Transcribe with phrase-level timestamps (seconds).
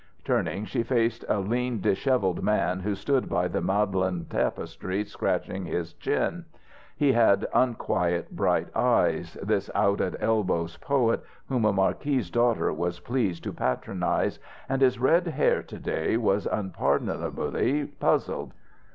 [0.23, 5.93] Turning, she faced a lean dishevelled man who stood by the Magdalen tapestry scratching his
[5.93, 6.45] chin.
[6.97, 12.99] He had unquiet bright eyes, this out at elbows poet whom a marquis's daughter was
[12.99, 18.53] pleased to patronize, and his red hair to day was unpardonably puzzled.